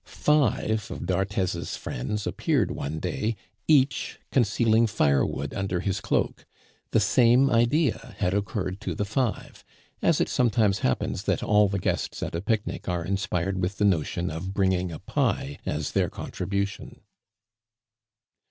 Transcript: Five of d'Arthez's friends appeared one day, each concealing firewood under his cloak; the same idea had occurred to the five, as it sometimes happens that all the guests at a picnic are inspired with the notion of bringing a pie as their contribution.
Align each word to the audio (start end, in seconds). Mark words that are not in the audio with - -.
Five 0.03 0.89
of 0.89 1.05
d'Arthez's 1.05 1.75
friends 1.77 2.25
appeared 2.25 2.71
one 2.71 2.97
day, 2.97 3.35
each 3.67 4.17
concealing 4.31 4.87
firewood 4.87 5.53
under 5.53 5.79
his 5.81 6.01
cloak; 6.01 6.47
the 6.89 6.99
same 6.99 7.51
idea 7.51 8.15
had 8.17 8.33
occurred 8.33 8.81
to 8.81 8.95
the 8.95 9.05
five, 9.05 9.63
as 10.01 10.19
it 10.19 10.27
sometimes 10.27 10.79
happens 10.79 11.25
that 11.25 11.43
all 11.43 11.67
the 11.67 11.77
guests 11.77 12.23
at 12.23 12.33
a 12.33 12.41
picnic 12.41 12.89
are 12.89 13.05
inspired 13.05 13.61
with 13.61 13.77
the 13.77 13.85
notion 13.85 14.31
of 14.31 14.55
bringing 14.55 14.91
a 14.91 14.97
pie 14.97 15.59
as 15.67 15.91
their 15.91 16.09
contribution. 16.09 17.01